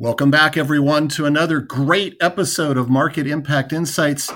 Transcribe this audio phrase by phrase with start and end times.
[0.00, 4.30] Welcome back, everyone, to another great episode of Market Impact Insights.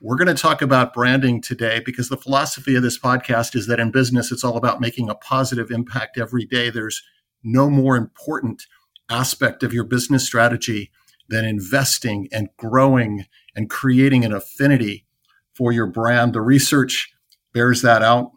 [0.00, 3.80] We're going to talk about branding today because the philosophy of this podcast is that
[3.80, 6.70] in business, it's all about making a positive impact every day.
[6.70, 7.02] There's
[7.42, 8.66] no more important
[9.10, 10.92] aspect of your business strategy
[11.28, 13.26] than investing and growing
[13.56, 15.06] and creating an affinity
[15.54, 16.34] for your brand.
[16.34, 17.12] The research
[17.52, 18.30] bears that out,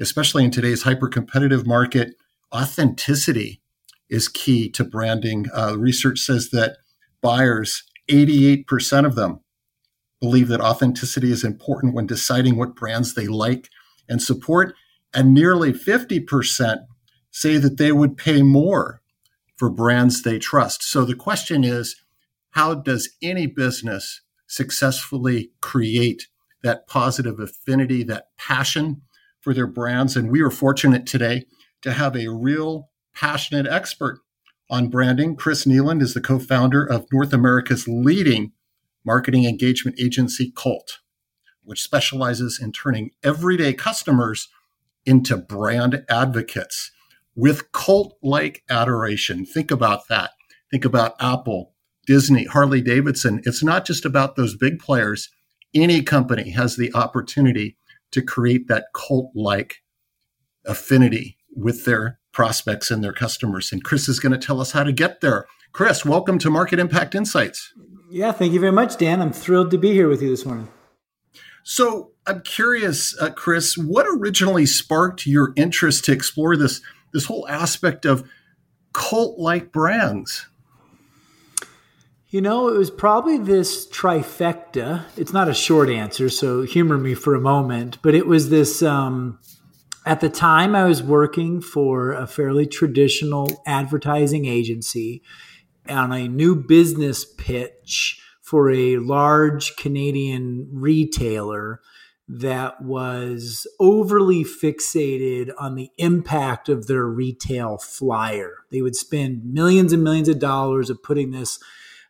[0.00, 2.14] especially in today's hyper competitive market.
[2.50, 3.60] Authenticity
[4.08, 5.46] is key to branding.
[5.54, 6.76] Uh, research says that
[7.20, 9.40] buyers, 88% of them,
[10.20, 13.68] believe that authenticity is important when deciding what brands they like
[14.08, 14.74] and support.
[15.12, 16.78] And nearly 50%
[17.30, 19.02] say that they would pay more
[19.56, 20.82] for brands they trust.
[20.82, 21.96] So the question is
[22.50, 26.28] how does any business successfully create
[26.62, 29.02] that positive affinity, that passion
[29.40, 30.16] for their brands?
[30.16, 31.44] And we are fortunate today
[31.82, 34.20] to have a real passionate expert
[34.70, 35.36] on branding.
[35.36, 38.52] Chris Kneeland is the co founder of North America's leading
[39.04, 40.98] marketing engagement agency, Cult,
[41.62, 44.48] which specializes in turning everyday customers
[45.04, 46.90] into brand advocates
[47.34, 49.46] with cult like adoration.
[49.46, 50.30] Think about that.
[50.70, 51.74] Think about Apple,
[52.06, 53.40] Disney, Harley Davidson.
[53.44, 55.28] It's not just about those big players.
[55.74, 57.76] Any company has the opportunity
[58.10, 59.82] to create that cult like
[60.64, 63.72] affinity with their prospects and their customers.
[63.72, 65.46] And Chris is going to tell us how to get there.
[65.72, 67.72] Chris, welcome to Market Impact Insights.
[68.10, 69.22] Yeah, thank you very much, Dan.
[69.22, 70.68] I'm thrilled to be here with you this morning.
[71.64, 76.82] So I'm curious, uh, Chris, what originally sparked your interest to explore this
[77.14, 78.28] this whole aspect of
[78.92, 80.46] cult-like brands?
[82.28, 85.06] You know, it was probably this trifecta.
[85.16, 87.96] It's not a short answer, so humor me for a moment.
[88.02, 89.38] But it was this um,
[90.06, 95.20] at the time, I was working for a fairly traditional advertising agency
[95.88, 101.80] on a new business pitch for a large Canadian retailer
[102.28, 108.58] that was overly fixated on the impact of their retail flyer.
[108.70, 111.58] They would spend millions and millions of dollars of putting this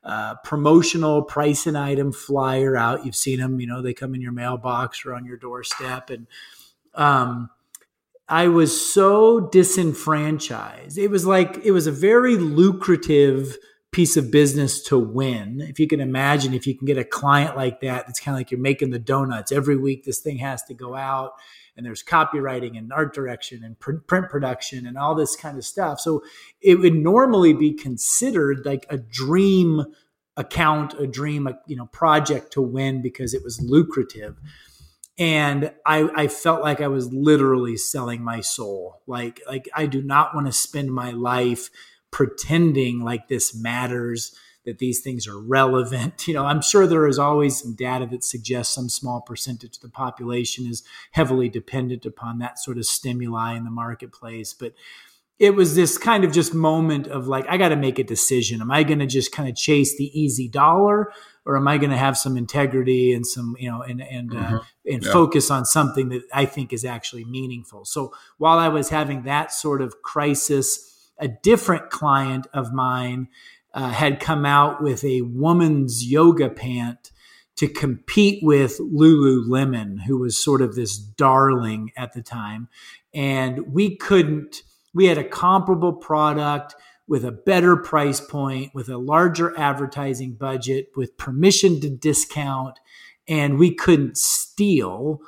[0.05, 3.07] uh, promotional price and item flyer out.
[3.07, 6.11] You've seen them, you know, they come in your mailbox or on your doorstep.
[6.11, 6.27] And
[6.95, 7.51] um,
[8.29, 10.99] I was so disenfranchised.
[10.99, 13.57] It was like it was a very lucrative
[13.93, 15.61] piece of business to win.
[15.61, 18.41] If you can imagine, if you can get a client like that, it's kind of
[18.41, 20.05] like you're making the donuts every week.
[20.05, 21.33] This thing has to go out,
[21.77, 26.01] and there's copywriting and art direction and print production and all this kind of stuff.
[26.01, 26.23] So
[26.61, 29.85] it would normally be considered like a dream
[30.37, 34.37] account, a dream, you know, project to win because it was lucrative
[35.19, 39.01] and I, I felt like I was literally selling my soul.
[39.07, 41.71] Like like I do not want to spend my life
[42.11, 44.35] pretending like this matters,
[44.67, 46.27] that these things are relevant.
[46.29, 49.83] You know, I'm sure there is always some data that suggests some small percentage of
[49.83, 50.83] the population is
[51.13, 54.75] heavily dependent upon that sort of stimuli in the marketplace, but
[55.39, 58.61] it was this kind of just moment of like i got to make a decision
[58.61, 61.13] am i going to just kind of chase the easy dollar
[61.45, 64.37] or am i going to have some integrity and some you know and and uh,
[64.37, 64.55] mm-hmm.
[64.57, 65.13] uh, and yeah.
[65.13, 69.53] focus on something that i think is actually meaningful so while i was having that
[69.53, 73.29] sort of crisis a different client of mine
[73.75, 77.13] uh, had come out with a woman's yoga pant
[77.57, 82.69] to compete with Lululemon, who was sort of this darling at the time.
[83.15, 84.63] And we couldn't,
[84.97, 86.75] we had a comparable product
[87.07, 92.81] with a better price point, with a larger advertising budget, with permission to discount,
[93.29, 95.21] and we couldn't steal,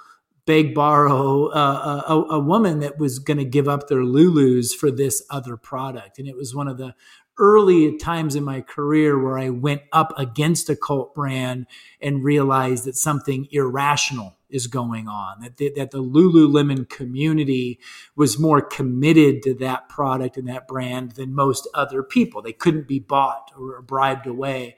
[0.47, 4.91] beg, borrow uh, a, a woman that was going to give up their Lulus for
[4.91, 6.19] this other product.
[6.19, 6.94] And it was one of the
[7.38, 11.67] early times in my career where I went up against a cult brand
[12.00, 17.79] and realized that something irrational is going on, that the, that the Lululemon community
[18.17, 22.40] was more committed to that product and that brand than most other people.
[22.40, 24.76] They couldn't be bought or bribed away.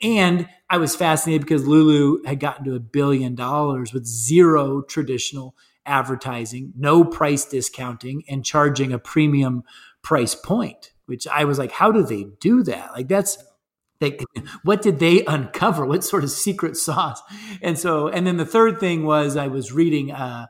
[0.00, 5.56] And I was fascinated because Lulu had gotten to a billion dollars with zero traditional
[5.84, 9.64] advertising, no price discounting, and charging a premium
[10.02, 12.92] price point which I was like, how do they do that?
[12.92, 13.38] Like that's
[13.98, 14.18] they,
[14.62, 15.84] what did they uncover?
[15.86, 17.20] What sort of secret sauce?
[17.62, 20.46] And so, and then the third thing was I was reading, uh,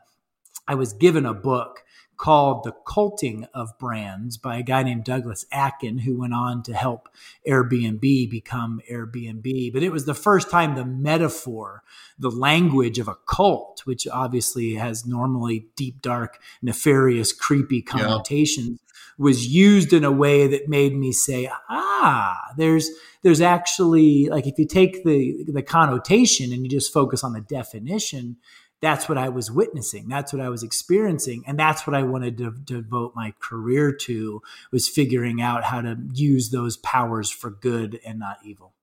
[0.67, 1.83] I was given a book
[2.17, 6.73] called The Culting of Brands by a guy named Douglas Atkin, who went on to
[6.73, 7.07] help
[7.47, 9.71] Airbnb become Airbnb.
[9.71, 11.81] But it was the first time the metaphor,
[12.19, 18.81] the language of a cult, which obviously has normally deep, dark, nefarious, creepy connotations.
[19.19, 22.89] Was used in a way that made me say, ah, there's
[23.21, 27.41] there's actually like if you take the the connotation and you just focus on the
[27.41, 28.37] definition,
[28.81, 30.07] that's what I was witnessing.
[30.07, 31.43] That's what I was experiencing.
[31.45, 35.81] And that's what I wanted to, to devote my career to was figuring out how
[35.81, 38.73] to use those powers for good and not evil.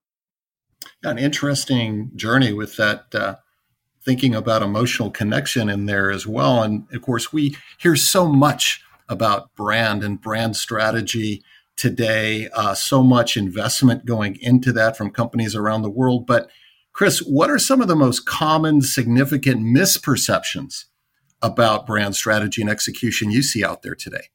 [1.03, 3.37] An interesting journey with that uh,
[4.05, 6.63] thinking about emotional connection in there as well.
[6.63, 11.43] And of course, we hear so much about brand and brand strategy
[11.77, 12.49] today.
[12.55, 16.27] Uh, so much investment going into that from companies around the world.
[16.27, 16.51] But,
[16.93, 20.85] Chris, what are some of the most common, significant misperceptions
[21.43, 24.29] about brand strategy and execution you see out there today?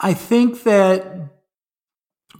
[0.00, 1.30] I think that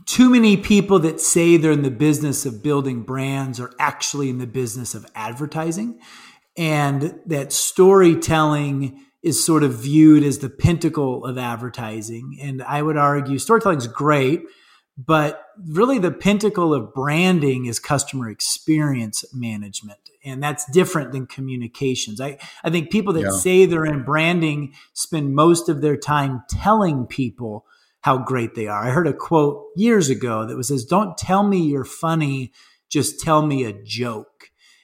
[0.07, 4.39] too many people that say they're in the business of building brands are actually in
[4.39, 6.01] the business of advertising,
[6.57, 12.39] and that storytelling is sort of viewed as the pinnacle of advertising.
[12.41, 14.43] And I would argue storytelling is great,
[14.97, 19.99] but really the pinnacle of branding is customer experience management.
[20.25, 22.21] And that's different than communications.
[22.21, 23.31] I, I think people that yeah.
[23.31, 27.65] say they're in branding spend most of their time telling people
[28.03, 28.83] how great they are.
[28.83, 32.53] I heard a quote years ago that was says, Don't tell me you're funny,
[32.89, 34.30] just tell me a joke.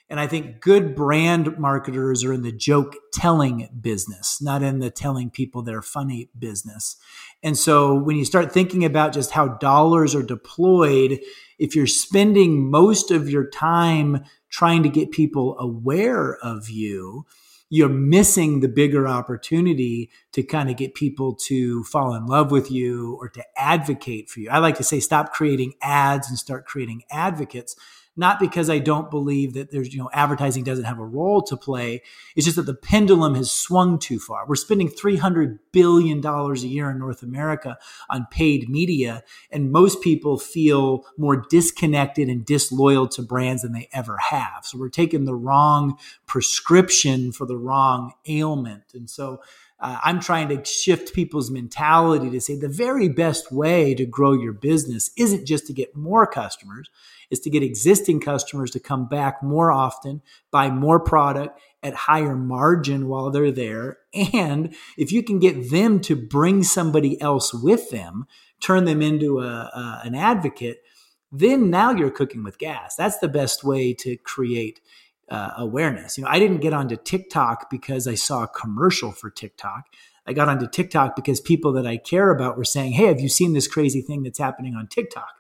[0.08, 4.90] And I think good brand marketers are in the joke telling business, not in the
[4.90, 6.96] telling people they're funny business.
[7.42, 11.18] And so when you start thinking about just how dollars are deployed,
[11.58, 17.26] if you're spending most of your time trying to get people aware of you,
[17.68, 22.70] you're missing the bigger opportunity to kind of get people to fall in love with
[22.70, 24.48] you or to advocate for you.
[24.50, 27.74] I like to say stop creating ads and start creating advocates
[28.16, 31.56] not because I don't believe that there's, you know, advertising doesn't have a role to
[31.56, 32.02] play.
[32.34, 34.46] It's just that the pendulum has swung too far.
[34.46, 37.78] We're spending $300 billion a year in North America
[38.08, 43.88] on paid media, and most people feel more disconnected and disloyal to brands than they
[43.92, 44.64] ever have.
[44.64, 48.94] So we're taking the wrong prescription for the wrong ailment.
[48.94, 49.40] And so,
[49.78, 54.32] uh, I'm trying to shift people's mentality to say the very best way to grow
[54.32, 56.88] your business isn't just to get more customers,
[57.30, 62.36] is to get existing customers to come back more often, buy more product at higher
[62.36, 63.98] margin while they're there.
[64.32, 68.26] And if you can get them to bring somebody else with them,
[68.60, 70.82] turn them into a, a an advocate,
[71.30, 72.96] then now you're cooking with gas.
[72.96, 74.80] That's the best way to create
[75.28, 76.16] uh, awareness.
[76.16, 79.86] You know, I didn't get onto TikTok because I saw a commercial for TikTok.
[80.26, 83.28] I got onto TikTok because people that I care about were saying, "Hey, have you
[83.28, 85.34] seen this crazy thing that's happening on TikTok?"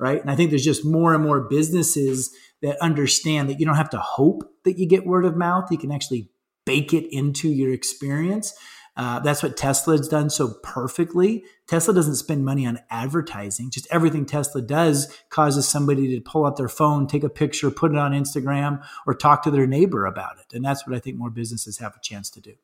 [0.00, 0.20] Right?
[0.20, 3.90] And I think there's just more and more businesses that understand that you don't have
[3.90, 5.70] to hope that you get word of mouth.
[5.70, 6.30] You can actually
[6.64, 8.54] bake it into your experience.
[8.96, 11.44] Uh, that's what Tesla's done so perfectly.
[11.68, 13.70] Tesla doesn't spend money on advertising.
[13.70, 17.92] Just everything Tesla does causes somebody to pull out their phone, take a picture, put
[17.92, 20.54] it on Instagram, or talk to their neighbor about it.
[20.54, 22.54] And that's what I think more businesses have a chance to do.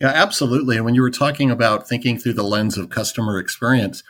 [0.00, 0.76] Yeah, absolutely.
[0.76, 4.02] And when you were talking about thinking through the lens of customer experience,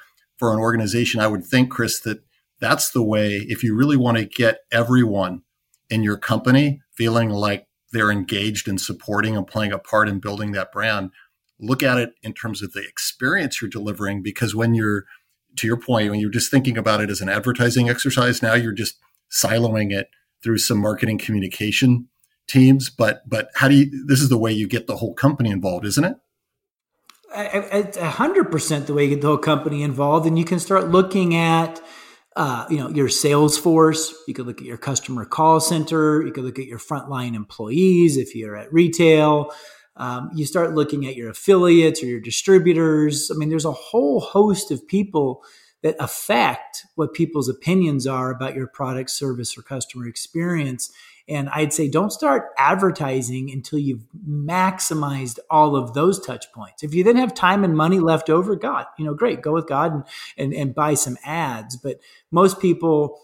[0.43, 2.21] for an organization, I would think, Chris, that
[2.63, 5.43] that's the way, if you really want to get everyone
[5.91, 10.53] in your company feeling like they're engaged in supporting and playing a part in building
[10.53, 11.11] that brand,
[11.59, 14.23] look at it in terms of the experience you're delivering.
[14.23, 15.05] Because when you're,
[15.57, 18.73] to your point, when you're just thinking about it as an advertising exercise, now you're
[18.73, 18.95] just
[19.29, 20.07] siloing it
[20.41, 22.09] through some marketing communication
[22.47, 22.91] teams.
[22.91, 25.85] But, but how do you, this is the way you get the whole company involved,
[25.85, 26.17] isn't it?
[27.35, 30.91] it's hundred percent the way you get the whole company involved, and you can start
[30.91, 31.81] looking at,
[32.37, 34.15] uh, you know, your sales force.
[34.27, 36.25] You could look at your customer call center.
[36.25, 39.53] You could look at your frontline employees if you're at retail.
[39.97, 43.31] Um, you start looking at your affiliates or your distributors.
[43.31, 45.45] I mean, there's a whole host of people
[45.83, 50.91] that affect what people's opinions are about your product, service, or customer experience.
[51.29, 56.83] And I'd say don't start advertising until you've maximized all of those touch points.
[56.83, 59.67] If you then have time and money left over, God, you know, great, go with
[59.67, 60.05] God and,
[60.37, 61.77] and, and buy some ads.
[61.77, 62.01] But
[62.31, 63.21] most people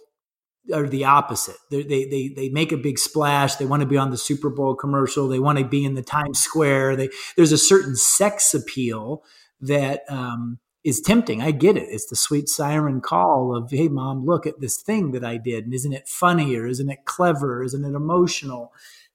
[0.72, 1.56] are the opposite.
[1.70, 3.56] They, they, they, they make a big splash.
[3.56, 5.26] They want to be on the Super Bowl commercial.
[5.26, 6.96] They want to be in the Times Square.
[6.96, 9.24] They, there's a certain sex appeal
[9.60, 11.42] that, um, is tempting.
[11.42, 11.88] I get it.
[11.90, 15.64] It's the sweet siren call of, hey, mom, look at this thing that I did.
[15.64, 17.60] And isn't it funny or isn't it clever?
[17.60, 18.72] Or Isn't it emotional?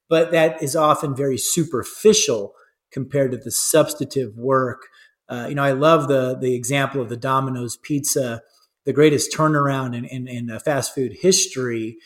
[0.07, 2.53] But that is often very superficial
[2.91, 4.83] compared to the substantive work.
[5.27, 8.43] Uh, you know, I love the the example of the Domino's pizza,
[8.85, 11.97] the greatest turnaround in, in, in fast food history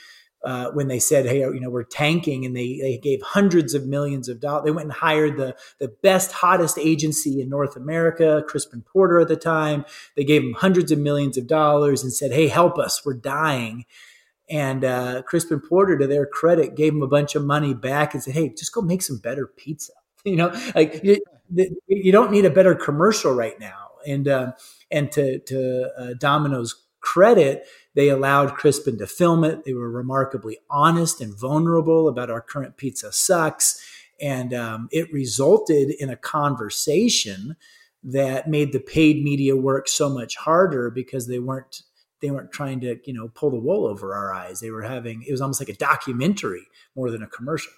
[0.47, 3.85] uh, when they said, "Hey, you know, we're tanking," and they they gave hundreds of
[3.85, 4.63] millions of dollars.
[4.63, 9.27] They went and hired the the best, hottest agency in North America, Crispin Porter at
[9.27, 9.83] the time.
[10.15, 13.83] They gave them hundreds of millions of dollars and said, "Hey, help us, we're dying."
[14.49, 18.23] And uh, Crispin Porter, to their credit, gave them a bunch of money back and
[18.23, 19.93] said, "Hey, just go make some better pizza."
[20.25, 21.21] You know, like you,
[21.87, 23.91] you don't need a better commercial right now.
[24.05, 24.51] And uh,
[24.91, 27.65] and to to uh, Domino's credit,
[27.97, 29.65] they allowed Crispin to film it.
[29.65, 33.83] They were remarkably honest and vulnerable about our current pizza sucks.
[34.21, 37.55] And um, it resulted in a conversation
[38.03, 41.81] that made the paid media work so much harder because they weren't
[42.21, 45.23] they weren't trying to you know pull the wool over our eyes they were having
[45.23, 47.73] it was almost like a documentary more than a commercial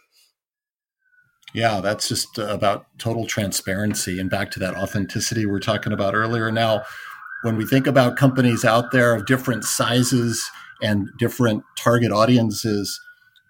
[1.54, 6.14] yeah that's just about total transparency and back to that authenticity we are talking about
[6.14, 6.84] earlier now
[7.42, 10.50] when we think about companies out there of different sizes
[10.82, 13.00] and different target audiences,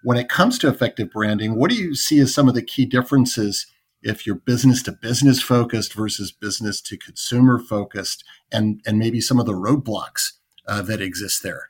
[0.02, 2.86] when it comes to effective branding, what do you see as some of the key
[2.86, 3.66] differences
[4.02, 9.38] if you're business to business focused versus business to consumer focused, and and maybe some
[9.38, 10.32] of the roadblocks
[10.66, 11.69] uh, that exist there?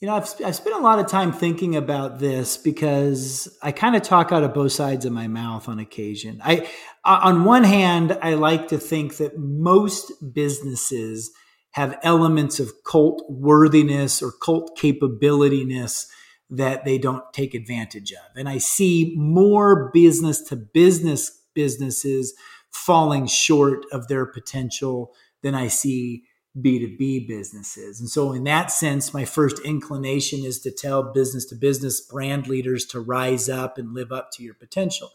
[0.00, 3.96] You know, I've, I've spent a lot of time thinking about this because I kind
[3.96, 6.40] of talk out of both sides of my mouth on occasion.
[6.44, 6.68] I,
[7.04, 11.32] on one hand, I like to think that most businesses
[11.72, 16.06] have elements of cult worthiness or cult capabilityness
[16.50, 18.36] that they don't take advantage of.
[18.36, 22.34] And I see more business to business businesses
[22.70, 25.12] falling short of their potential
[25.42, 26.22] than I see
[26.62, 28.00] B2C businesses.
[28.00, 32.46] And so, in that sense, my first inclination is to tell business to business brand
[32.46, 35.10] leaders to rise up and live up to your potential.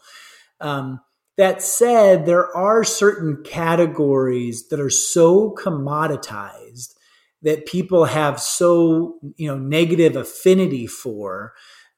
[0.60, 1.00] Um,
[1.36, 6.94] that said, there are certain categories that are so commoditized
[7.42, 11.52] that people have so you know negative affinity for.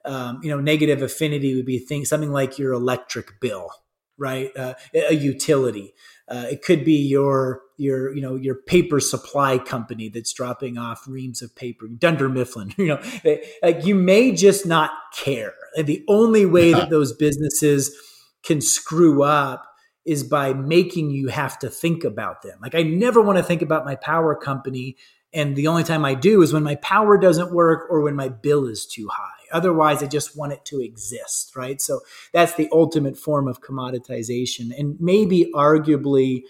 [0.04, 3.70] Um, you know, negative affinity would be things something like your electric bill,
[4.16, 4.56] right?
[4.56, 5.94] Uh, a utility.
[6.28, 11.06] Uh, it could be your your you know your paper supply company that's dropping off
[11.06, 12.74] reams of paper, Dunder Mifflin.
[12.78, 13.02] You know,
[13.62, 15.54] like you may just not care.
[15.76, 17.96] And the only way that those businesses
[18.42, 19.66] can screw up
[20.04, 22.58] is by making you have to think about them.
[22.62, 24.96] Like I never want to think about my power company
[25.36, 28.30] and the only time I do is when my power doesn't work or when my
[28.30, 29.32] bill is too high.
[29.52, 31.78] Otherwise, I just want it to exist, right?
[31.80, 32.00] So
[32.32, 34.70] that's the ultimate form of commoditization.
[34.76, 36.44] And maybe arguably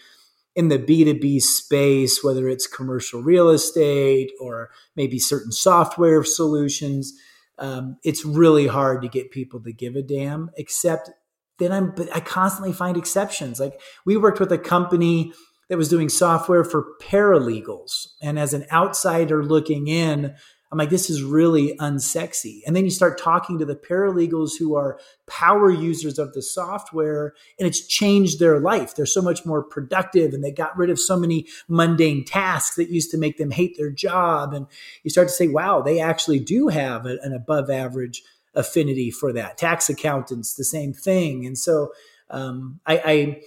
[0.57, 7.13] in the B2B space, whether it's commercial real estate or maybe certain software solutions,
[7.59, 11.11] um, it's really hard to get people to give a damn, except
[11.59, 13.61] then I'm, but I constantly find exceptions.
[13.61, 15.33] Like we worked with a company
[15.69, 18.09] that was doing software for paralegals.
[18.23, 20.35] And as an outsider looking in,
[20.77, 22.61] I'm like, this is really unsexy.
[22.67, 27.33] And then you start talking to the paralegals who are power users of the software,
[27.59, 28.95] and it's changed their life.
[28.95, 32.91] They're so much more productive, and they got rid of so many mundane tasks that
[32.91, 34.53] used to make them hate their job.
[34.53, 34.67] And
[35.03, 38.23] you start to say, wow, they actually do have an above average
[38.55, 39.57] affinity for that.
[39.57, 41.47] Tax accountants, the same thing.
[41.47, 41.95] And so
[42.29, 43.43] um, I, I,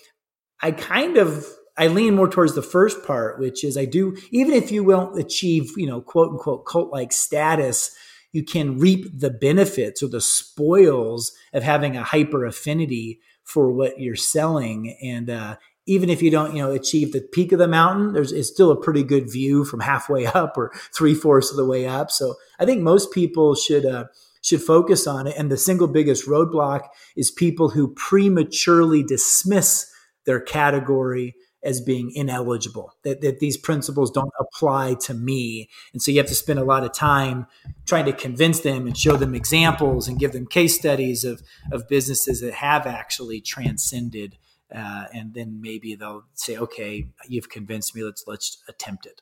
[0.62, 1.45] I kind of
[1.79, 5.17] I lean more towards the first part, which is I do, even if you won't
[5.17, 7.95] achieve, you know, quote unquote cult like status,
[8.33, 13.98] you can reap the benefits or the spoils of having a hyper affinity for what
[14.00, 14.98] you're selling.
[15.01, 15.55] And uh,
[15.88, 18.71] even if you don't, you know, achieve the peak of the mountain, there's it's still
[18.71, 22.12] a pretty good view from halfway up or three fourths of the way up.
[22.12, 24.05] So I think most people should uh,
[24.41, 25.36] should focus on it.
[25.38, 29.89] And the single biggest roadblock is people who prematurely dismiss
[30.25, 35.70] their category as being ineligible, that, that these principles don't apply to me.
[35.94, 37.48] And so you have to spend a lot of time
[37.86, 41.88] trying to convince them and show them examples and give them case studies of, of
[41.88, 44.38] businesses that have actually transcended.
[44.74, 48.04] Uh, and then maybe they'll say, okay, you've convinced me.
[48.04, 49.22] Let's, let's attempt it.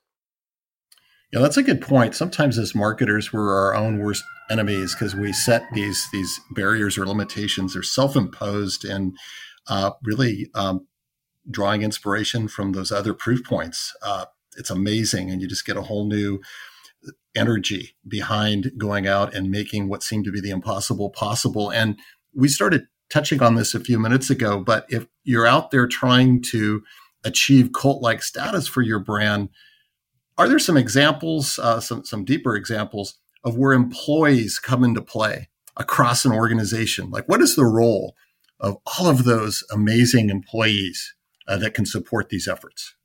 [1.34, 2.16] Yeah, that's a good point.
[2.16, 7.06] Sometimes as marketers, we're our own worst enemies because we set these these barriers or
[7.06, 7.74] limitations.
[7.74, 9.18] They're self-imposed and
[9.68, 10.88] uh, really um,
[11.50, 13.96] drawing inspiration from those other proof points.
[14.02, 14.26] Uh,
[14.58, 16.40] it's amazing, and you just get a whole new
[17.36, 21.70] energy behind going out and making what seemed to be the impossible possible.
[21.70, 21.98] And
[22.34, 26.42] we started touching on this a few minutes ago, but if you're out there trying
[26.52, 26.84] to
[27.24, 29.50] achieve cult like status for your brand.
[30.38, 35.50] Are there some examples, uh, some, some deeper examples of where employees come into play
[35.76, 37.10] across an organization?
[37.10, 38.16] Like, what is the role
[38.60, 41.14] of all of those amazing employees
[41.48, 42.96] uh, that can support these efforts?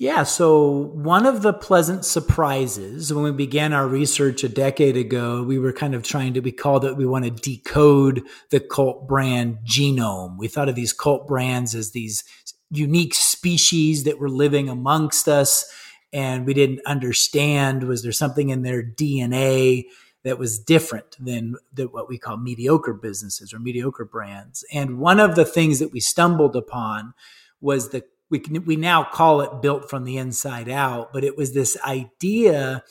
[0.00, 5.42] Yeah, so one of the pleasant surprises when we began our research a decade ago,
[5.42, 9.08] we were kind of trying to, we called it, we want to decode the cult
[9.08, 10.38] brand genome.
[10.38, 12.22] We thought of these cult brands as these
[12.70, 15.68] unique species that were living amongst us,
[16.12, 19.86] and we didn't understand was there something in their DNA
[20.24, 24.64] that was different than, than what we call mediocre businesses or mediocre brands.
[24.72, 27.14] And one of the things that we stumbled upon
[27.60, 31.54] was the we we now call it built from the inside out, but it was
[31.54, 32.82] this idea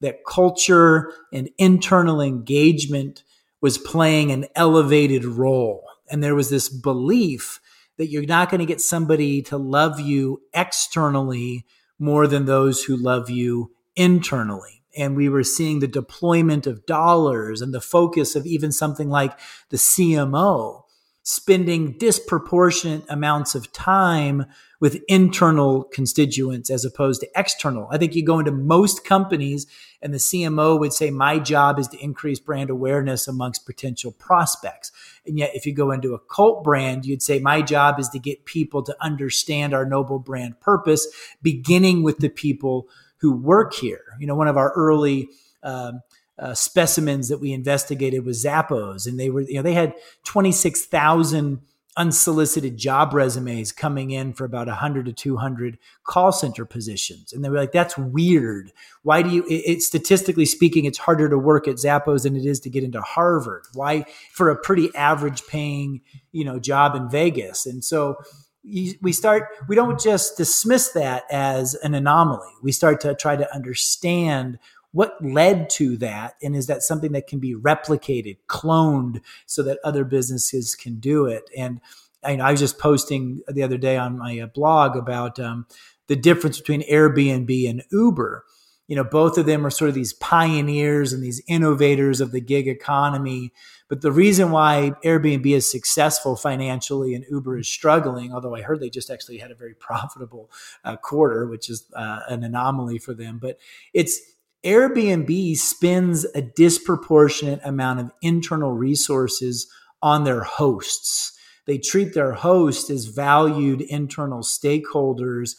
[0.00, 3.22] that culture and internal engagement
[3.60, 5.84] was playing an elevated role.
[6.10, 7.60] And there was this belief
[7.98, 11.66] that you're not going to get somebody to love you externally
[11.98, 14.79] more than those who love you internally.
[14.96, 19.38] And we were seeing the deployment of dollars and the focus of even something like
[19.70, 20.82] the CMO
[21.22, 24.46] spending disproportionate amounts of time
[24.80, 27.86] with internal constituents as opposed to external.
[27.90, 29.66] I think you go into most companies
[30.00, 34.90] and the CMO would say, My job is to increase brand awareness amongst potential prospects.
[35.26, 38.18] And yet, if you go into a cult brand, you'd say, My job is to
[38.18, 41.06] get people to understand our noble brand purpose,
[41.42, 42.88] beginning with the people
[43.20, 44.02] who work here.
[44.18, 45.28] You know, one of our early
[45.62, 46.00] um,
[46.38, 51.60] uh, specimens that we investigated was Zappos, and they were, you know, they had 26,000
[51.96, 57.32] unsolicited job resumes coming in for about 100 to 200 call center positions.
[57.32, 58.70] And they were like that's weird.
[59.02, 62.46] Why do you it, it, statistically speaking it's harder to work at zappos than it
[62.46, 63.64] is to get into harvard.
[63.74, 66.00] Why for a pretty average paying
[66.30, 67.66] you know job in vegas.
[67.66, 68.16] And so
[68.62, 72.52] we start we don't just dismiss that as an anomaly.
[72.62, 74.58] We start to try to understand
[74.92, 79.78] what led to that and is that something that can be replicated cloned so that
[79.84, 81.48] other businesses can do it?
[81.56, 81.80] And
[82.24, 85.66] I, I was just posting the other day on my uh, blog about um,
[86.08, 88.44] the difference between airbnb and uber.
[88.88, 92.40] You know both of them are sort of these pioneers and these innovators of the
[92.40, 93.52] gig economy
[93.90, 98.80] but the reason why airbnb is successful financially and uber is struggling although i heard
[98.80, 100.50] they just actually had a very profitable
[100.84, 103.58] uh, quarter which is uh, an anomaly for them but
[103.92, 104.18] it's
[104.64, 109.70] Airbnb spends a disproportionate amount of internal resources
[110.02, 111.32] on their hosts.
[111.66, 115.56] They treat their hosts as valued internal stakeholders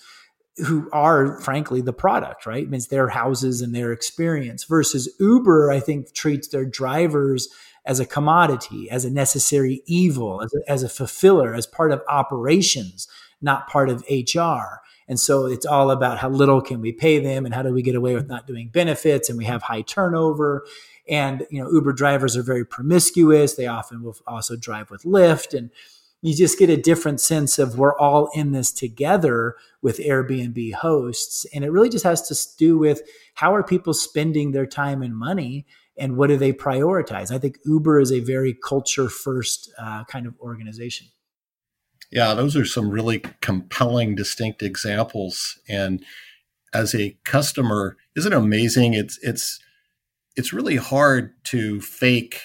[0.57, 2.63] who are frankly the product, right?
[2.63, 7.47] It means their houses and their experience versus Uber, I think treats their drivers
[7.85, 12.01] as a commodity, as a necessary evil, as a, as a fulfiller, as part of
[12.07, 13.07] operations,
[13.41, 14.81] not part of HR.
[15.07, 17.81] And so it's all about how little can we pay them and how do we
[17.81, 20.65] get away with not doing benefits and we have high turnover.
[21.09, 23.55] And you know, Uber drivers are very promiscuous.
[23.55, 25.71] They often will also drive with Lyft and
[26.21, 31.45] you just get a different sense of we're all in this together with Airbnb hosts.
[31.53, 33.01] And it really just has to do with
[33.33, 35.65] how are people spending their time and money
[35.97, 37.31] and what do they prioritize?
[37.31, 41.07] I think Uber is a very culture first uh, kind of organization.
[42.11, 45.59] Yeah, those are some really compelling, distinct examples.
[45.69, 46.03] And
[46.73, 48.93] as a customer, isn't it amazing?
[48.93, 49.59] It's it's
[50.35, 52.39] it's really hard to fake,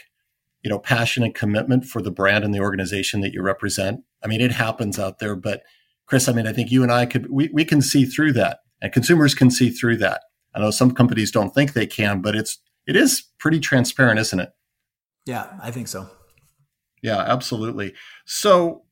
[0.63, 4.03] you know, passion and commitment for the brand and the organization that you represent.
[4.23, 5.63] I mean, it happens out there, but
[6.07, 8.61] Chris, I mean, I think you and I could we, we can see through that.
[8.81, 10.23] And consumers can see through that.
[10.55, 14.41] I know some companies don't think they can, but it's it is pretty transparent, isn't
[14.41, 14.51] it?
[15.27, 16.09] Yeah, I think so.
[17.03, 17.95] Yeah, absolutely.
[18.25, 18.85] So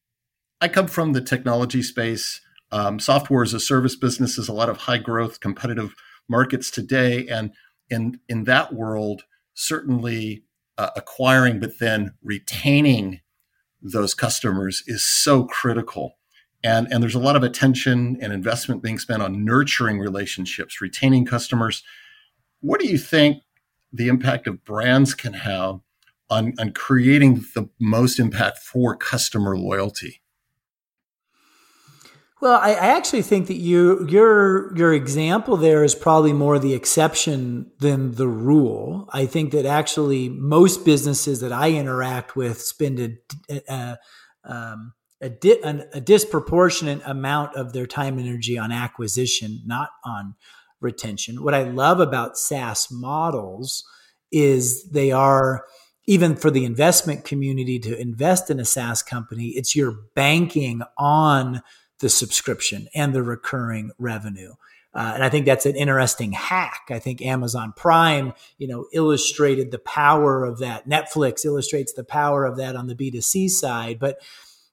[0.60, 2.40] I come from the technology space.
[2.72, 5.94] Um, software as a service business is a lot of high growth, competitive
[6.28, 7.52] markets today, and
[7.90, 10.44] in in that world, certainly
[10.78, 13.20] uh, acquiring but then retaining
[13.80, 16.16] those customers is so critical.
[16.64, 21.26] And, and there's a lot of attention and investment being spent on nurturing relationships, retaining
[21.26, 21.82] customers.
[22.60, 23.42] What do you think
[23.94, 25.80] the impact of brands can have
[26.28, 30.20] on, on creating the most impact for customer loyalty?
[32.40, 36.74] Well, I, I, actually think that you your your example there is probably more the
[36.74, 39.08] exception than the rule.
[39.14, 43.98] I think that actually most businesses that I interact with spend a a,
[44.44, 50.34] um, a, di- a disproportionate amount of their time and energy on acquisition, not on
[50.84, 51.42] retention.
[51.42, 53.84] What I love about SaaS models
[54.30, 55.64] is they are
[56.06, 61.62] even for the investment community to invest in a SaaS company, it's you're banking on
[62.00, 64.52] the subscription and the recurring revenue.
[64.92, 66.82] Uh, and I think that's an interesting hack.
[66.90, 70.88] I think Amazon Prime, you know, illustrated the power of that.
[70.88, 73.98] Netflix illustrates the power of that on the B2C side.
[73.98, 74.18] But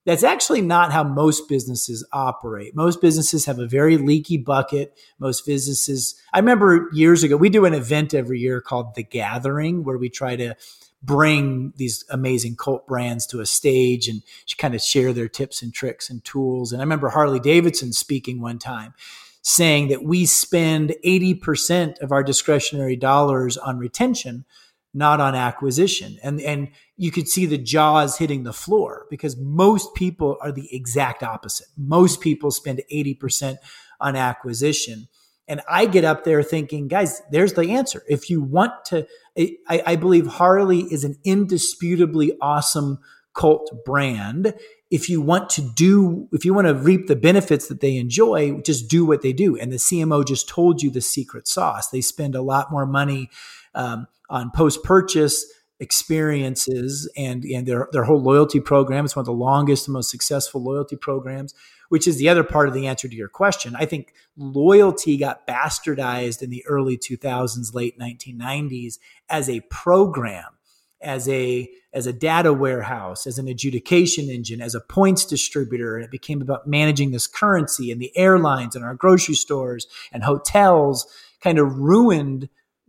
[0.05, 2.75] that's actually not how most businesses operate.
[2.75, 4.97] Most businesses have a very leaky bucket.
[5.19, 9.83] Most businesses, I remember years ago, we do an event every year called The Gathering,
[9.83, 10.55] where we try to
[11.03, 14.21] bring these amazing cult brands to a stage and
[14.57, 16.71] kind of share their tips and tricks and tools.
[16.71, 18.93] And I remember Harley Davidson speaking one time
[19.41, 24.45] saying that we spend 80% of our discretionary dollars on retention,
[24.93, 26.17] not on acquisition.
[26.23, 30.73] And, and you could see the jaws hitting the floor because most people are the
[30.75, 31.67] exact opposite.
[31.77, 33.57] Most people spend 80%
[33.99, 35.07] on acquisition.
[35.47, 38.03] And I get up there thinking, guys, there's the answer.
[38.07, 42.99] If you want to, I, I believe Harley is an indisputably awesome
[43.33, 44.53] cult brand.
[44.89, 48.59] If you want to do, if you want to reap the benefits that they enjoy,
[48.61, 49.57] just do what they do.
[49.57, 51.89] And the CMO just told you the secret sauce.
[51.89, 53.29] They spend a lot more money
[53.75, 55.45] um, on post purchase
[55.79, 59.03] experiences and, and their, their whole loyalty program.
[59.03, 61.55] It's one of the longest and most successful loyalty programs,
[61.89, 63.75] which is the other part of the answer to your question.
[63.75, 70.57] I think loyalty got bastardized in the early 2000s, late 1990s as a program
[71.01, 76.05] as a as a data warehouse, as an adjudication engine, as a points distributor, and
[76.05, 81.05] it became about managing this currency and the airlines and our grocery stores and hotels
[81.41, 82.47] kind of ruined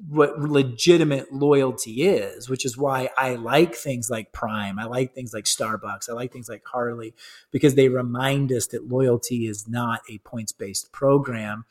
[0.08, 4.78] what legitimate loyalty is, which is why I like things like Prime.
[4.78, 6.08] I like things like Starbucks.
[6.08, 7.14] I like things like Harley
[7.50, 11.64] because they remind us that loyalty is not a points based program.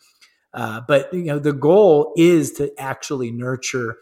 [0.54, 3.98] Uh, but you know the goal is to actually nurture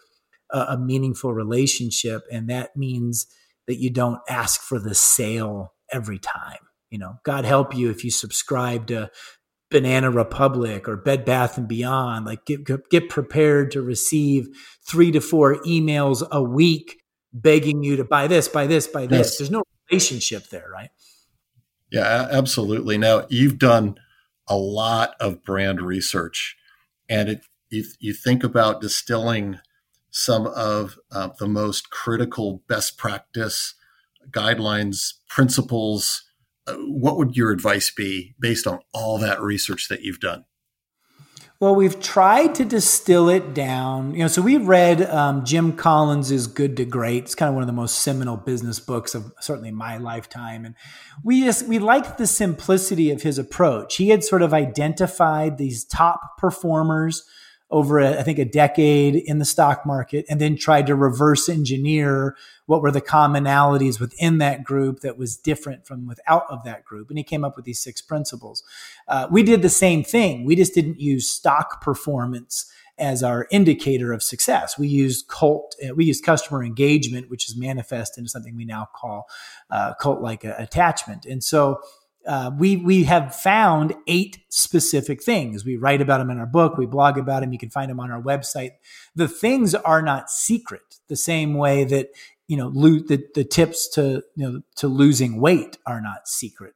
[0.51, 2.23] a, a meaningful relationship.
[2.31, 3.27] And that means
[3.67, 6.57] that you don't ask for the sale every time.
[6.89, 9.11] You know, God help you if you subscribe to
[9.69, 12.25] Banana Republic or Bed Bath and Beyond.
[12.25, 14.47] Like get get prepared to receive
[14.83, 17.01] three to four emails a week
[17.31, 19.27] begging you to buy this, buy this, buy this.
[19.27, 19.37] Yes.
[19.37, 20.89] There's no relationship there, right?
[21.91, 22.97] Yeah, absolutely.
[22.97, 23.99] Now you've done
[24.47, 26.55] a lot of brand research,
[27.07, 29.59] and it you, you think about distilling
[30.11, 33.75] some of uh, the most critical best practice
[34.31, 36.23] guidelines, principles.
[36.77, 40.45] What would your advice be based on all that research that you've done?
[41.61, 44.13] Well, we've tried to distill it down.
[44.13, 47.23] You know, so we read um, Jim Collins' Good to Great.
[47.25, 50.75] It's kind of one of the most seminal business books of certainly my lifetime, and
[51.21, 53.97] we just we liked the simplicity of his approach.
[53.97, 57.25] He had sort of identified these top performers
[57.71, 61.47] over, a, I think, a decade in the stock market and then tried to reverse
[61.47, 66.83] engineer what were the commonalities within that group that was different from without of that
[66.83, 67.09] group.
[67.09, 68.63] And he came up with these six principles.
[69.07, 70.45] Uh, we did the same thing.
[70.45, 74.77] We just didn't use stock performance as our indicator of success.
[74.77, 78.89] We used cult, uh, we used customer engagement, which is manifest into something we now
[78.93, 79.27] call
[79.69, 81.25] uh, cult like attachment.
[81.25, 81.81] And so
[82.29, 85.65] uh, we we have found eight specific things.
[85.65, 86.77] We write about them in our book.
[86.77, 87.53] We blog about them.
[87.53, 88.73] You can find them on our website.
[89.15, 90.99] The things are not secret.
[91.09, 92.09] The same way that
[92.47, 96.75] you know lo- the the tips to you know to losing weight are not secret.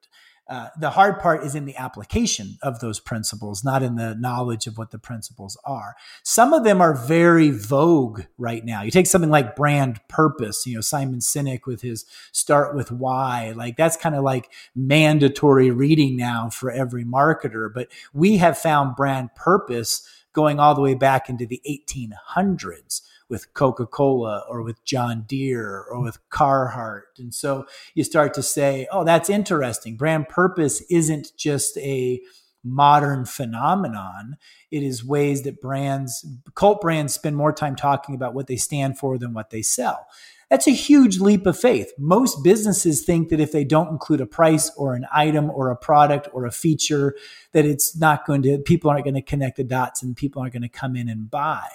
[0.50, 4.68] Uh, the hard part is in the application of those principles, not in the knowledge
[4.68, 5.96] of what the principles are.
[6.22, 8.82] Some of them are very vogue right now.
[8.82, 13.54] You take something like brand purpose, you know, Simon Sinek with his start with why,
[13.56, 17.74] like that's kind of like mandatory reading now for every marketer.
[17.74, 23.54] But we have found brand purpose going all the way back into the 1800s with
[23.54, 27.20] Coca Cola or with John Deere or with Carhartt.
[27.20, 29.96] And so you start to say, oh, that's interesting.
[29.96, 32.22] Brand purpose isn't just a
[32.64, 34.38] modern phenomenon.
[34.72, 38.98] It is ways that brands, cult brands, spend more time talking about what they stand
[38.98, 40.08] for than what they sell.
[40.50, 41.92] That's a huge leap of faith.
[41.98, 45.76] Most businesses think that if they don't include a price or an item or a
[45.76, 47.16] product or a feature,
[47.54, 50.54] that it's not going to, people aren't going to connect the dots and people aren't
[50.54, 51.68] going to come in and buy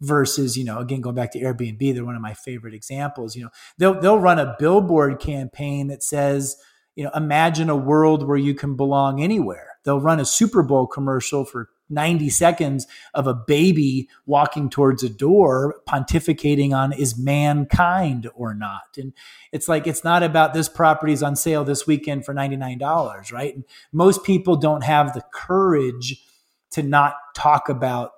[0.00, 3.42] versus you know again going back to airbnb they're one of my favorite examples you
[3.42, 6.56] know they'll they'll run a billboard campaign that says
[6.96, 9.76] you know imagine a world where you can belong anywhere.
[9.84, 15.08] They'll run a super bowl commercial for 90 seconds of a baby walking towards a
[15.08, 18.96] door pontificating on is mankind or not?
[18.96, 19.12] And
[19.52, 23.54] it's like it's not about this property is on sale this weekend for $99 right?
[23.54, 26.20] And most people don't have the courage
[26.72, 28.10] to not talk about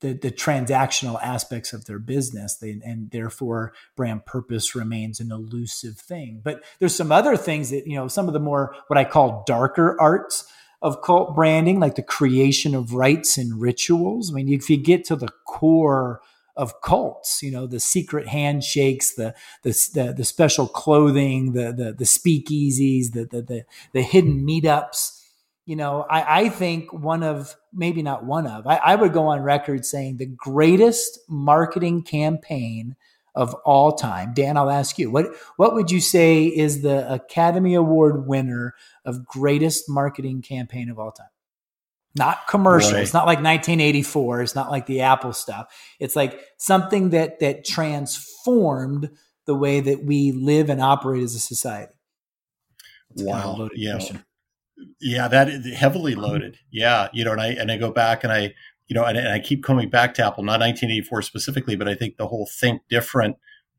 [0.00, 5.96] the, the transactional aspects of their business they, and therefore brand purpose remains an elusive
[5.96, 6.40] thing.
[6.44, 9.44] But there's some other things that you know some of the more what i call
[9.46, 10.46] darker arts
[10.82, 14.30] of cult branding like the creation of rites and rituals.
[14.30, 16.20] I mean if you get to the core
[16.56, 21.92] of cults you know the secret handshakes the the the, the special clothing the, the
[21.92, 25.20] the speakeasies the the the, the hidden meetups
[25.66, 29.26] you know, I, I, think one of, maybe not one of, I, I, would go
[29.26, 32.94] on record saying the greatest marketing campaign
[33.34, 34.32] of all time.
[34.32, 35.26] Dan, I'll ask you, what,
[35.56, 38.74] what would you say is the Academy Award winner
[39.04, 41.26] of greatest marketing campaign of all time?
[42.14, 42.92] Not commercial.
[42.92, 43.02] Right.
[43.02, 44.42] It's not like 1984.
[44.42, 45.66] It's not like the Apple stuff.
[46.00, 49.10] It's like something that that transformed
[49.44, 51.92] the way that we live and operate as a society.
[53.10, 53.42] It's wow.
[53.42, 53.92] Kind of yeah.
[53.92, 54.24] Question.
[55.00, 56.58] Yeah, that heavily loaded.
[56.70, 58.54] Yeah, you know, and I and I go back and I,
[58.88, 61.94] you know, and, and I keep coming back to Apple, not 1984 specifically, but I
[61.94, 63.36] think the whole think different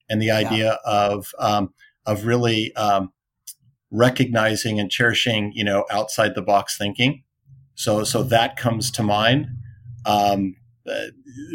[0.09, 0.91] and the idea yeah.
[0.91, 1.73] of um,
[2.05, 3.11] of really um,
[3.91, 7.23] recognizing and cherishing, you know, outside the box thinking.
[7.75, 9.47] So so that comes to mind
[10.05, 10.55] um,
[10.87, 11.07] uh,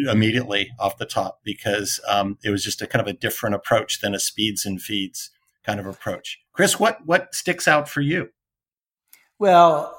[0.09, 4.01] immediately off the top because um, it was just a kind of a different approach
[4.01, 5.31] than a speeds and feeds
[5.65, 6.41] kind of approach.
[6.53, 8.29] Chris, what what sticks out for you?
[9.43, 9.99] Well,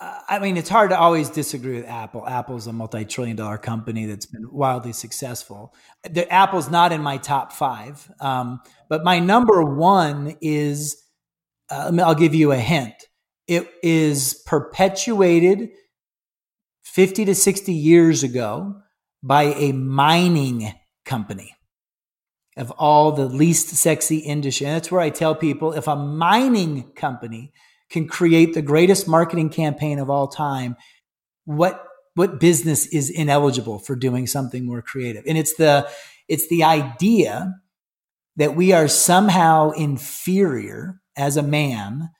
[0.00, 2.24] I mean, it's hard to always disagree with Apple.
[2.24, 5.74] Apple's a multi-trillion dollar company that's been wildly successful.
[6.08, 11.02] The, Apple's not in my top five, um, but my number one is.
[11.68, 12.94] Uh, I'll give you a hint.
[13.48, 15.70] It is perpetuated
[16.84, 18.76] fifty to sixty years ago
[19.20, 20.72] by a mining
[21.04, 21.56] company
[22.56, 24.68] of all the least sexy industry.
[24.68, 27.52] And that's where I tell people if a mining company
[27.90, 30.76] can create the greatest marketing campaign of all time,
[31.44, 35.24] what what business is ineligible for doing something more creative?
[35.26, 35.88] And it's the
[36.28, 37.54] it's the idea
[38.36, 42.10] that we are somehow inferior as a man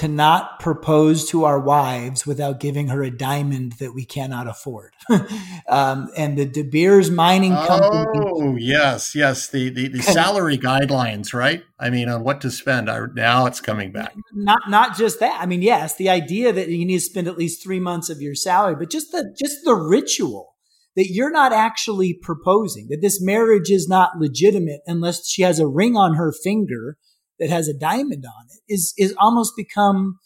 [0.00, 4.94] to not propose to our wives without giving her a diamond that we cannot afford.
[5.68, 8.06] um, and the De Beers mining company.
[8.14, 9.48] Oh, yes, yes.
[9.48, 11.62] The, the, the salary guidelines, right?
[11.78, 12.88] I mean, on what to spend.
[12.88, 14.14] I, now it's coming back.
[14.32, 15.38] Not not just that.
[15.38, 18.22] I mean, yes, the idea that you need to spend at least three months of
[18.22, 20.54] your salary, but just the just the ritual
[20.96, 25.66] that you're not actually proposing, that this marriage is not legitimate unless she has a
[25.66, 26.96] ring on her finger
[27.40, 30.18] that has a diamond on it is is almost become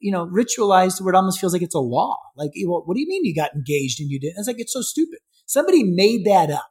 [0.00, 2.16] you know ritualized where it almost feels like it's a law.
[2.36, 4.36] Like, well, what do you mean you got engaged and you didn't?
[4.38, 5.18] It's like it's so stupid.
[5.46, 6.70] Somebody made that up.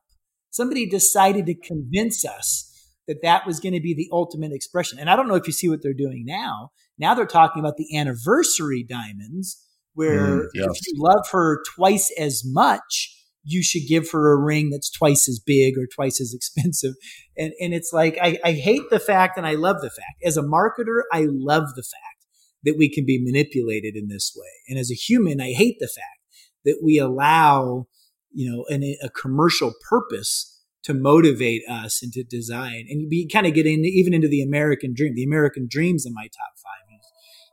[0.52, 2.66] Somebody decided to convince us
[3.08, 5.00] that that was going to be the ultimate expression.
[5.00, 6.70] And I don't know if you see what they're doing now.
[6.98, 10.68] Now they're talking about the anniversary diamonds, where mm, yes.
[10.70, 15.28] if you love her twice as much, you should give her a ring that's twice
[15.30, 16.96] as big or twice as expensive.
[17.38, 20.24] And, and it's like, I, I hate the fact and I love the fact.
[20.24, 22.26] As a marketer, I love the fact
[22.64, 24.50] that we can be manipulated in this way.
[24.68, 26.20] And as a human, I hate the fact
[26.66, 27.88] that we allow,
[28.32, 32.86] you know, an, a commercial purpose to motivate us and to design.
[32.90, 35.14] And we kind of get in even into the American dream.
[35.16, 36.80] The American dream's in my top five.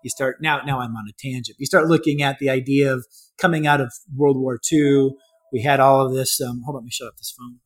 [0.07, 0.61] You start now.
[0.63, 1.57] Now I'm on a tangent.
[1.59, 3.05] You start looking at the idea of
[3.39, 5.11] coming out of World War II
[5.53, 6.41] we had all of this.
[6.41, 7.61] Um, hold on, let me shut up this phone.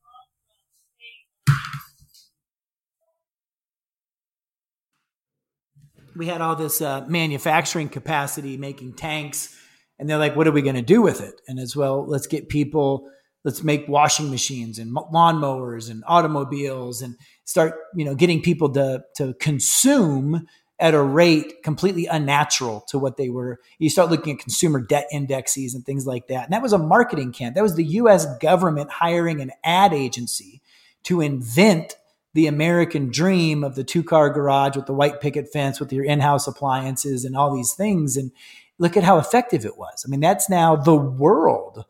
[6.15, 9.57] We had all this uh, manufacturing capacity making tanks,
[9.97, 12.27] and they're like, "What are we going to do with it?" And as well, let's
[12.27, 13.07] get people,
[13.45, 17.15] let's make washing machines and lawnmowers and automobiles, and
[17.45, 20.45] start, you know, getting people to to consume
[20.81, 23.59] at a rate completely unnatural to what they were.
[23.77, 26.45] You start looking at consumer debt indexes and things like that.
[26.45, 27.53] And that was a marketing camp.
[27.53, 30.59] That was the US government hiring an ad agency
[31.03, 31.95] to invent
[32.33, 36.03] the American dream of the two car garage with the white picket fence with your
[36.03, 38.17] in house appliances and all these things.
[38.17, 38.31] And
[38.79, 40.03] look at how effective it was.
[40.05, 41.85] I mean, that's now the world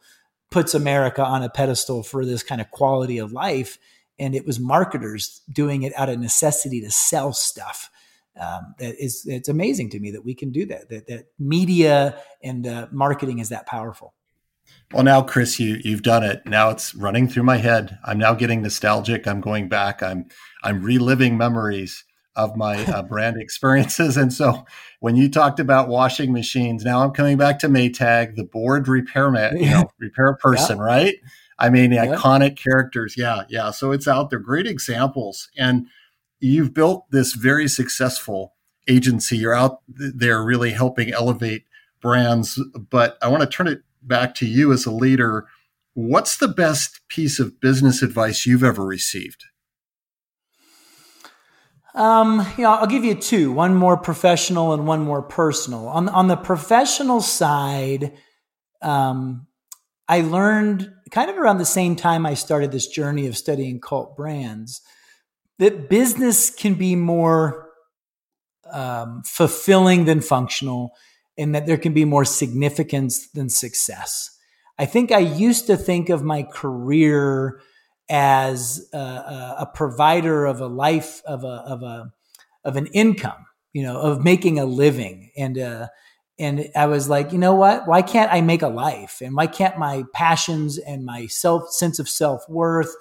[0.49, 3.77] puts America on a pedestal for this kind of quality of life.
[4.19, 7.89] And it was marketers doing it out of necessity to sell stuff
[8.39, 12.17] um, that is it's amazing to me that we can do that that, that media
[12.43, 14.13] and uh, marketing is that powerful.
[14.93, 16.41] Well now chris you you've done it.
[16.45, 17.97] Now it's running through my head.
[18.05, 19.27] I'm now getting nostalgic.
[19.27, 20.01] I'm going back.
[20.01, 20.27] I'm
[20.63, 24.15] i'm reliving memories of my uh, brand experiences.
[24.15, 24.65] And so
[25.01, 29.57] when you talked about washing machines now i'm coming back to maytag the bored repairman
[29.57, 30.83] you know repair person yeah.
[30.83, 31.15] right?
[31.59, 32.05] I mean yeah.
[32.05, 33.15] iconic characters.
[33.17, 33.71] Yeah yeah.
[33.71, 34.39] So it's out there.
[34.39, 35.49] Great examples.
[35.57, 35.87] And
[36.41, 38.55] you've built this very successful
[38.87, 39.37] agency.
[39.37, 41.65] You're out there really helping elevate
[42.01, 42.59] brands.
[42.89, 45.47] But I want to turn it back to you as a leader.
[45.93, 49.45] what's the best piece of business advice you've ever received?
[51.93, 55.89] Um, you know, I'll give you two, one more professional and one more personal.
[55.89, 58.13] On, on the professional side,
[58.81, 59.47] um,
[60.07, 64.15] I learned kind of around the same time I started this journey of studying cult
[64.15, 64.81] brands
[65.61, 67.69] that business can be more
[68.73, 70.91] um, fulfilling than functional
[71.37, 74.35] and that there can be more significance than success.
[74.79, 77.61] I think I used to think of my career
[78.09, 82.11] as a, a, provider of a life of a of a
[82.65, 85.87] of an income, you know, of making a living, and uh,
[86.39, 87.87] and I was like, you know what?
[87.87, 89.21] Why can't I make a life?
[89.21, 92.95] And why can't my passions and my self sense of self worth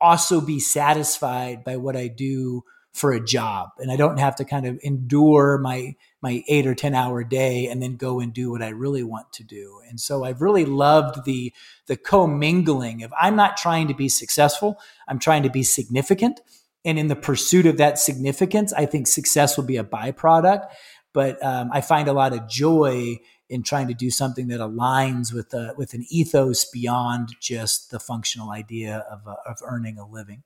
[0.00, 2.62] also be satisfied by what I do
[2.96, 6.74] for a job and I don't have to kind of endure my my 8 or
[6.74, 9.80] 10 hour day and then go and do what I really want to do.
[9.86, 11.52] And so I've really loved the
[11.88, 16.40] the commingling of I'm not trying to be successful, I'm trying to be significant.
[16.86, 20.68] And in the pursuit of that significance, I think success will be a byproduct.
[21.12, 25.32] But um, I find a lot of joy in trying to do something that aligns
[25.32, 30.06] with a, with an ethos beyond just the functional idea of, uh, of earning a
[30.06, 30.42] living.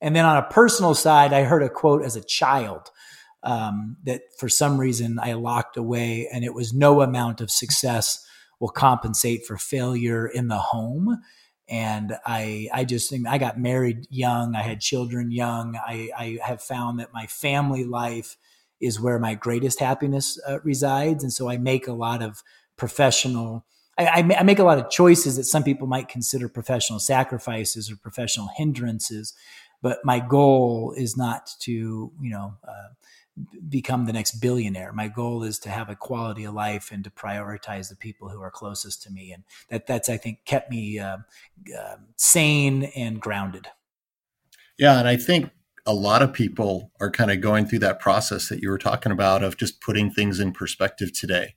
[0.00, 2.90] And then on a personal side, I heard a quote as a child
[3.42, 8.26] um, that for some reason I locked away, and it was no amount of success
[8.60, 11.20] will compensate for failure in the home.
[11.68, 14.54] And I, I just think I got married young.
[14.54, 15.76] I had children young.
[15.76, 18.36] I, I have found that my family life
[18.84, 21.22] is where my greatest happiness uh, resides.
[21.22, 22.42] And so I make a lot of
[22.76, 23.64] professional,
[23.98, 27.96] I, I, make a lot of choices that some people might consider professional sacrifices or
[27.96, 29.32] professional hindrances.
[29.82, 32.88] But my goal is not to you know uh,
[33.68, 34.92] become the next billionaire.
[34.92, 38.40] My goal is to have a quality of life and to prioritize the people who
[38.40, 39.32] are closest to me.
[39.32, 41.18] And that that's i think kept me uh,
[41.78, 43.68] uh, sane and grounded.
[44.78, 45.50] Yeah and i think
[45.86, 49.12] a lot of people are kind of going through that process that you were talking
[49.12, 51.54] about of just putting things in perspective today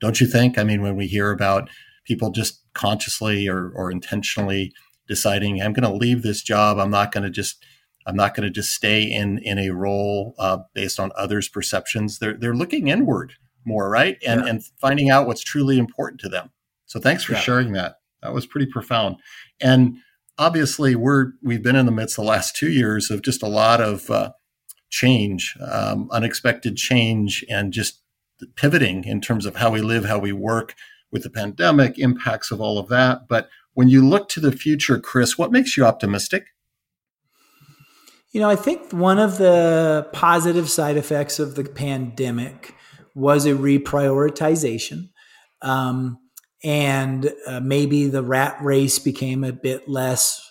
[0.00, 1.68] don't you think i mean when we hear about
[2.04, 4.72] people just consciously or, or intentionally
[5.10, 6.78] deciding I'm going to leave this job.
[6.78, 7.64] I'm not going to just
[8.06, 12.18] I'm not going to just stay in in a role uh, based on others' perceptions.
[12.18, 13.34] They're they're looking inward
[13.66, 14.46] more, right, and yeah.
[14.46, 16.50] and finding out what's truly important to them.
[16.86, 17.40] So thanks for yeah.
[17.40, 17.96] sharing that.
[18.22, 19.16] That was pretty profound.
[19.60, 19.96] And
[20.40, 23.48] obviously, we're we've been in the midst of the last two years of just a
[23.48, 24.32] lot of uh,
[24.88, 28.02] change, um, unexpected change, and just
[28.56, 30.74] pivoting in terms of how we live, how we work
[31.12, 33.28] with the pandemic, impacts of all of that.
[33.28, 36.46] But when you look to the future, Chris, what makes you optimistic?
[38.32, 42.74] You know, I think one of the positive side effects of the pandemic
[43.14, 45.10] was a reprioritization.
[45.62, 46.19] Um,
[46.62, 50.50] and uh, maybe the rat race became a bit less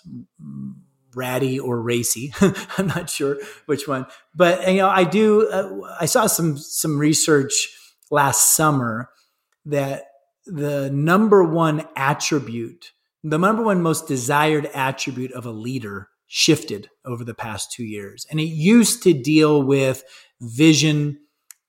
[1.14, 2.32] ratty or racy.
[2.78, 5.48] I'm not sure which one, but you know, I do.
[5.48, 7.68] Uh, I saw some some research
[8.10, 9.10] last summer
[9.66, 10.04] that
[10.46, 12.92] the number one attribute
[13.22, 18.26] the number one most desired attribute of a leader shifted over the past two years.
[18.30, 20.04] And it used to deal with
[20.40, 21.18] vision,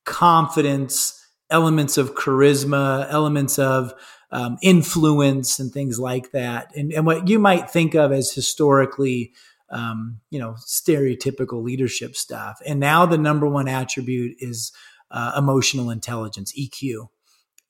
[0.05, 1.17] confidence,
[1.49, 3.93] elements of charisma, elements of
[4.31, 6.75] um, influence, and things like that.
[6.75, 9.33] And, and, what you might think of as historically,
[9.69, 12.59] um, you know, stereotypical leadership stuff.
[12.65, 14.71] And now the number one attribute is
[15.11, 17.09] uh, emotional intelligence, EQ.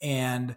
[0.02, 0.52] And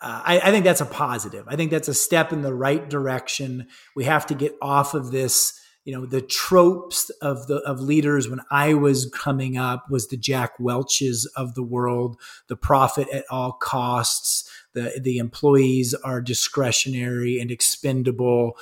[0.00, 1.46] uh, I, I, think that's a positive.
[1.48, 3.68] I think that's a step in the right direction.
[3.94, 8.28] We have to get off of this, you know, the tropes of the of leaders
[8.28, 12.18] when I was coming up was the Jack Welches of the world,
[12.48, 18.58] the profit at all costs, the the employees are discretionary and expendable.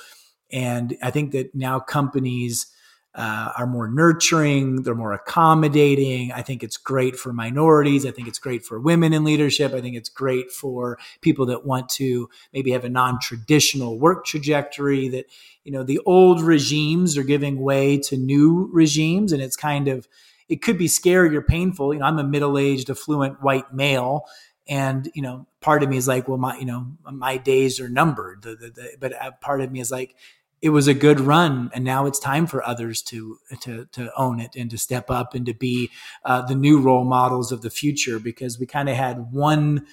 [0.51, 2.67] And I think that now companies
[3.15, 6.33] uh, are more nurturing, they're more accommodating.
[6.33, 8.05] I think it's great for minorities.
[8.05, 9.73] I think it's great for women in leadership.
[9.73, 14.25] I think it's great for people that want to maybe have a non traditional work
[14.25, 15.07] trajectory.
[15.07, 15.27] That,
[15.63, 20.09] you know, the old regimes are giving way to new regimes, and it's kind of,
[20.49, 21.93] it could be scary or painful.
[21.93, 24.25] You know, I'm a middle aged, affluent white male.
[24.67, 27.87] And you know, part of me is like, well, my you know, my days are
[27.87, 28.41] numbered.
[28.41, 30.15] The, the, the, but part of me is like,
[30.61, 34.39] it was a good run and now it's time for others to to to own
[34.39, 35.89] it and to step up and to be
[36.23, 39.85] uh, the new role models of the future because we kind of had one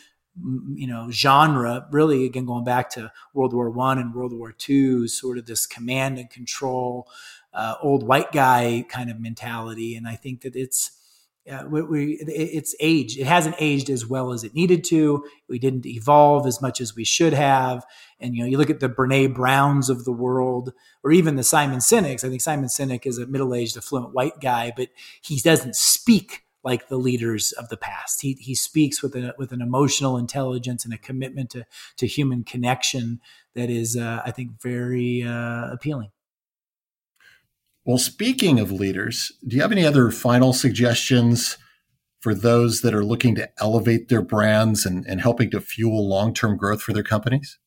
[0.74, 5.06] you know genre really again going back to world war one and world war two
[5.06, 7.06] sort of this command and control
[7.52, 10.92] uh, old white guy kind of mentality and i think that it's
[11.68, 13.18] we, we, it's aged.
[13.18, 15.24] It hasn't aged as well as it needed to.
[15.49, 17.84] We didn't evolve as much as we should have.
[18.20, 20.72] And you know, you look at the Brene Browns of the world,
[21.03, 22.24] or even the Simon Sinek's.
[22.24, 24.90] I think Simon Sinek is a middle-aged, affluent white guy, but
[25.20, 28.22] he doesn't speak like the leaders of the past.
[28.22, 31.64] He he speaks with a with an emotional intelligence and a commitment to
[31.97, 33.20] to human connection
[33.55, 36.11] that is, uh, I think, very uh, appealing.
[37.85, 41.59] Well, speaking of leaders, do you have any other final suggestions
[42.20, 46.33] for those that are looking to elevate their brands and, and helping to fuel long
[46.33, 47.59] term growth for their companies?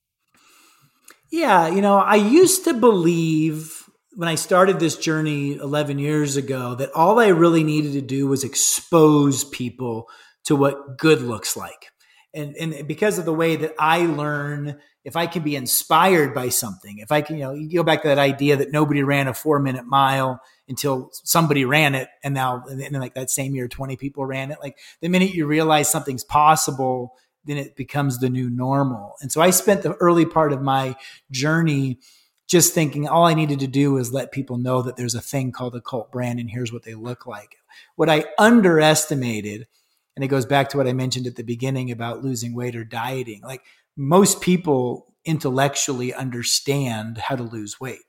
[1.31, 6.75] Yeah, you know, I used to believe when I started this journey 11 years ago
[6.75, 10.07] that all I really needed to do was expose people
[10.45, 11.87] to what good looks like.
[12.35, 16.49] And, and because of the way that I learn if I can be inspired by
[16.49, 19.27] something, if I can, you know, you go back to that idea that nobody ran
[19.27, 22.09] a four minute mile until somebody ran it.
[22.23, 24.57] And now, and then like that same year, 20 people ran it.
[24.61, 27.13] Like the minute you realize something's possible,
[27.45, 29.13] then it becomes the new normal.
[29.21, 30.95] And so I spent the early part of my
[31.29, 31.99] journey
[32.47, 35.51] just thinking all I needed to do was let people know that there's a thing
[35.51, 37.57] called a cult brand and here's what they look like.
[37.95, 39.67] What I underestimated,
[40.15, 42.83] and it goes back to what I mentioned at the beginning about losing weight or
[42.83, 43.41] dieting.
[43.41, 43.61] Like
[43.97, 48.01] most people intellectually understand how to lose weight.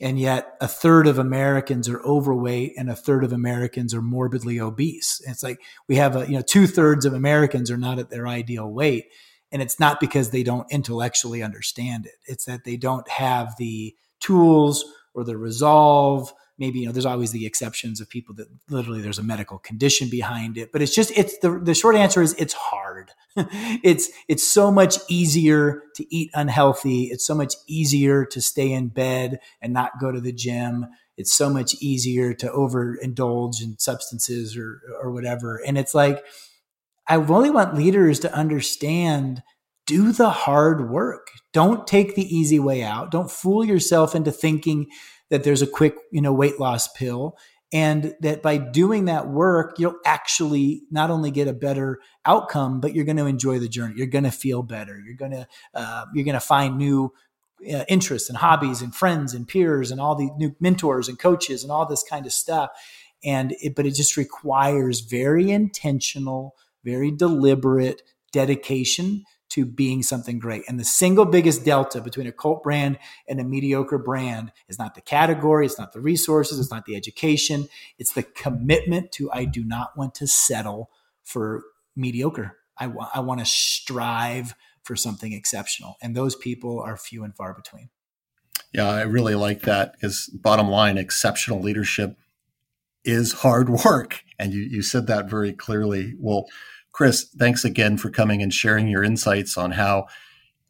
[0.00, 4.60] And yet a third of Americans are overweight and a third of Americans are morbidly
[4.60, 5.20] obese.
[5.26, 8.26] it's like we have a, you know, two thirds of Americans are not at their
[8.26, 9.06] ideal weight.
[9.52, 12.14] And it's not because they don't intellectually understand it.
[12.26, 14.84] It's that they don't have the tools
[15.14, 19.18] or the resolve maybe you know there's always the exceptions of people that literally there's
[19.18, 22.54] a medical condition behind it but it's just it's the the short answer is it's
[22.54, 23.10] hard.
[23.82, 27.04] It's it's so much easier to eat unhealthy.
[27.04, 30.86] It's so much easier to stay in bed and not go to the gym.
[31.16, 35.60] It's so much easier to overindulge in substances or or whatever.
[35.66, 36.24] And it's like
[37.06, 39.42] i really want leaders to understand
[39.86, 41.28] do the hard work.
[41.52, 43.10] Don't take the easy way out.
[43.10, 44.86] Don't fool yourself into thinking
[45.30, 47.36] that there's a quick, you know, weight loss pill
[47.72, 52.94] and that by doing that work you'll actually not only get a better outcome but
[52.94, 53.94] you're going to enjoy the journey.
[53.96, 55.00] You're going to feel better.
[55.04, 57.12] You're going to uh, you're going to find new
[57.62, 61.62] uh, interests and hobbies and friends and peers and all the new mentors and coaches
[61.62, 62.70] and all this kind of stuff.
[63.24, 66.54] And it, but it just requires very intentional
[66.84, 68.02] very deliberate
[68.32, 70.62] dedication to being something great.
[70.68, 74.94] And the single biggest delta between a cult brand and a mediocre brand is not
[74.94, 77.68] the category, it's not the resources, it's not the education,
[77.98, 80.90] it's the commitment to I do not want to settle
[81.22, 81.62] for
[81.94, 82.58] mediocre.
[82.76, 85.96] I, wa- I want to strive for something exceptional.
[86.02, 87.90] And those people are few and far between.
[88.72, 92.16] Yeah, I really like that because bottom line, exceptional leadership
[93.04, 94.22] is hard work.
[94.38, 96.14] And you, you said that very clearly.
[96.18, 96.46] Well,
[96.94, 100.06] Chris, thanks again for coming and sharing your insights on how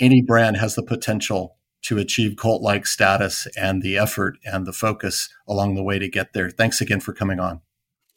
[0.00, 4.72] any brand has the potential to achieve cult like status and the effort and the
[4.72, 6.48] focus along the way to get there.
[6.48, 7.60] Thanks again for coming on.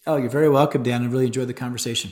[0.05, 1.03] Oh, you're very welcome, Dan.
[1.03, 2.11] I really enjoyed the conversation.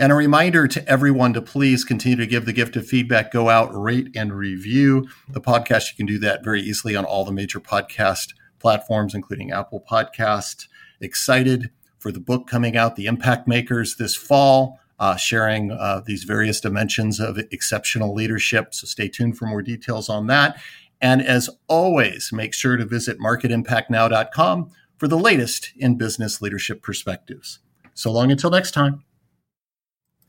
[0.00, 3.48] And a reminder to everyone to please continue to give the gift of feedback, go
[3.48, 5.92] out, rate, and review the podcast.
[5.92, 10.66] You can do that very easily on all the major podcast platforms, including Apple Podcast.
[11.00, 16.24] Excited for the book coming out, The Impact Makers, this fall uh, sharing uh, these
[16.24, 18.74] various dimensions of exceptional leadership.
[18.74, 20.60] So stay tuned for more details on that.
[21.00, 27.60] And as always, make sure to visit marketimpactnow.com for the latest in business leadership perspectives.
[27.94, 29.04] So long until next time.